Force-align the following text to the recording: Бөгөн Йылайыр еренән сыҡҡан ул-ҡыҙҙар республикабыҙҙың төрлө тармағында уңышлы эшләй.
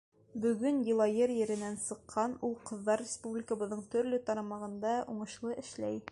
Бөгөн 0.43 0.77
Йылайыр 0.91 1.33
еренән 1.39 1.75
сыҡҡан 1.83 2.33
ул-ҡыҙҙар 2.47 3.03
республикабыҙҙың 3.05 3.83
төрлө 3.97 4.21
тармағында 4.31 4.95
уңышлы 5.15 5.55
эшләй. 5.65 5.99